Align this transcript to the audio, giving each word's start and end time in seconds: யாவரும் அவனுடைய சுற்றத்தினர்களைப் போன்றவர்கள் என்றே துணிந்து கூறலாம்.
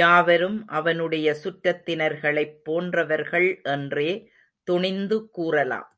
யாவரும் 0.00 0.58
அவனுடைய 0.68 1.34
சுற்றத்தினர்களைப் 1.42 2.54
போன்றவர்கள் 2.62 3.60
என்றே 3.64 4.08
துணிந்து 4.68 5.30
கூறலாம். 5.30 5.90